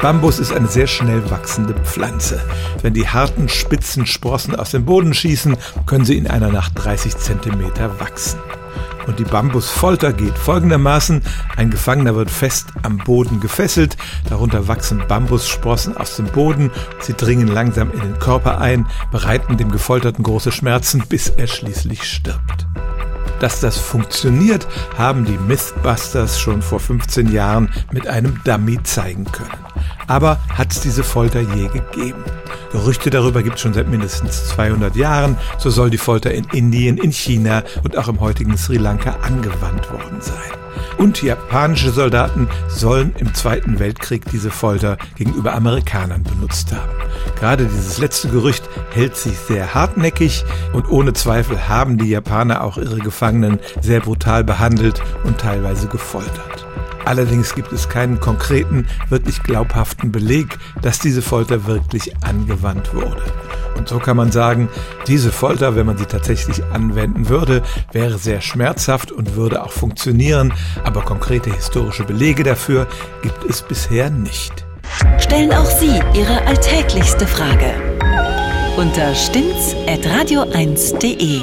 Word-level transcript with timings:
Bambus 0.00 0.38
ist 0.38 0.52
eine 0.52 0.68
sehr 0.68 0.86
schnell 0.86 1.28
wachsende 1.28 1.74
Pflanze. 1.74 2.40
Wenn 2.82 2.94
die 2.94 3.08
harten, 3.08 3.48
spitzen 3.48 4.06
Sprossen 4.06 4.54
aus 4.54 4.70
dem 4.70 4.84
Boden 4.84 5.12
schießen, 5.12 5.56
können 5.86 6.04
sie 6.04 6.16
in 6.16 6.28
einer 6.28 6.52
Nacht 6.52 6.72
30 6.76 7.16
Zentimeter 7.16 7.98
wachsen. 7.98 8.38
Und 9.08 9.18
die 9.18 9.24
Bambusfolter 9.24 10.12
geht 10.12 10.38
folgendermaßen. 10.38 11.22
Ein 11.56 11.70
Gefangener 11.70 12.14
wird 12.14 12.30
fest 12.30 12.68
am 12.82 12.98
Boden 12.98 13.40
gefesselt, 13.40 13.96
darunter 14.28 14.68
wachsen 14.68 15.02
Bambussprossen 15.08 15.96
aus 15.96 16.14
dem 16.14 16.26
Boden, 16.26 16.70
sie 17.00 17.14
dringen 17.14 17.48
langsam 17.48 17.90
in 17.90 18.00
den 18.00 18.18
Körper 18.20 18.60
ein, 18.60 18.86
bereiten 19.10 19.56
dem 19.56 19.72
Gefolterten 19.72 20.22
große 20.22 20.52
Schmerzen, 20.52 21.02
bis 21.08 21.28
er 21.28 21.48
schließlich 21.48 22.04
stirbt. 22.04 22.68
Dass 23.40 23.60
das 23.60 23.78
funktioniert, 23.78 24.68
haben 24.96 25.24
die 25.24 25.38
Mythbusters 25.38 26.38
schon 26.38 26.62
vor 26.62 26.78
15 26.78 27.32
Jahren 27.32 27.72
mit 27.92 28.06
einem 28.06 28.40
Dummy 28.44 28.80
zeigen 28.84 29.24
können. 29.24 29.67
Aber 30.08 30.40
hat 30.48 30.72
es 30.72 30.80
diese 30.80 31.04
Folter 31.04 31.40
je 31.40 31.68
gegeben? 31.68 32.24
Gerüchte 32.72 33.10
darüber 33.10 33.42
gibt 33.42 33.56
es 33.56 33.62
schon 33.62 33.74
seit 33.74 33.88
mindestens 33.88 34.48
200 34.48 34.96
Jahren. 34.96 35.36
So 35.58 35.70
soll 35.70 35.90
die 35.90 35.98
Folter 35.98 36.32
in 36.32 36.44
Indien, 36.52 36.98
in 36.98 37.12
China 37.12 37.62
und 37.84 37.96
auch 37.96 38.08
im 38.08 38.20
heutigen 38.20 38.56
Sri 38.56 38.76
Lanka 38.76 39.16
angewandt 39.22 39.90
worden 39.92 40.20
sein. 40.20 40.58
Und 40.96 41.22
japanische 41.22 41.90
Soldaten 41.90 42.48
sollen 42.68 43.14
im 43.18 43.34
Zweiten 43.34 43.78
Weltkrieg 43.78 44.24
diese 44.30 44.50
Folter 44.50 44.96
gegenüber 45.16 45.54
Amerikanern 45.54 46.22
benutzt 46.22 46.72
haben. 46.72 46.92
Gerade 47.38 47.66
dieses 47.66 47.98
letzte 47.98 48.28
Gerücht 48.28 48.68
hält 48.92 49.16
sich 49.16 49.38
sehr 49.38 49.74
hartnäckig 49.74 50.44
und 50.72 50.88
ohne 50.88 51.12
Zweifel 51.12 51.68
haben 51.68 51.98
die 51.98 52.08
Japaner 52.08 52.64
auch 52.64 52.78
ihre 52.78 52.98
Gefangenen 52.98 53.58
sehr 53.80 54.00
brutal 54.00 54.44
behandelt 54.44 55.02
und 55.24 55.38
teilweise 55.38 55.86
gefoltert. 55.86 56.66
Allerdings 57.08 57.54
gibt 57.54 57.72
es 57.72 57.88
keinen 57.88 58.20
konkreten, 58.20 58.86
wirklich 59.08 59.42
glaubhaften 59.42 60.12
Beleg, 60.12 60.58
dass 60.82 60.98
diese 60.98 61.22
Folter 61.22 61.66
wirklich 61.66 62.12
angewandt 62.22 62.92
wurde. 62.92 63.22
Und 63.78 63.88
so 63.88 63.98
kann 63.98 64.18
man 64.18 64.30
sagen, 64.30 64.68
diese 65.06 65.32
Folter, 65.32 65.74
wenn 65.74 65.86
man 65.86 65.96
sie 65.96 66.04
tatsächlich 66.04 66.62
anwenden 66.66 67.30
würde, 67.30 67.62
wäre 67.92 68.18
sehr 68.18 68.42
schmerzhaft 68.42 69.10
und 69.10 69.36
würde 69.36 69.62
auch 69.62 69.72
funktionieren, 69.72 70.52
aber 70.84 71.00
konkrete 71.00 71.50
historische 71.50 72.04
Belege 72.04 72.42
dafür 72.42 72.86
gibt 73.22 73.42
es 73.48 73.62
bisher 73.62 74.10
nicht. 74.10 74.66
Stellen 75.18 75.54
auch 75.54 75.64
Sie 75.64 76.02
Ihre 76.12 76.44
alltäglichste 76.44 77.26
Frage 77.26 77.72
unter 78.76 79.14
stimmtz.radio1.de. 79.14 81.40